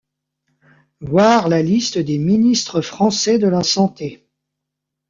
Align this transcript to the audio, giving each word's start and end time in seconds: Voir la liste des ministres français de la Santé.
Voir 1.01 1.47
la 1.47 1.61
liste 1.61 1.99
des 1.99 2.17
ministres 2.17 2.81
français 2.81 3.37
de 3.37 3.47
la 3.47 3.61
Santé. 3.61 4.27